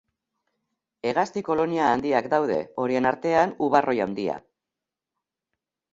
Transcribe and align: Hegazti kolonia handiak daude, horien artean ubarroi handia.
Hegazti 1.09 1.43
kolonia 1.49 1.89
handiak 1.97 2.31
daude, 2.35 2.57
horien 2.85 3.09
artean 3.13 3.55
ubarroi 3.67 3.97
handia. 4.07 4.43